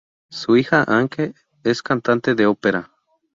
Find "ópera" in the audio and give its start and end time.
2.47-2.89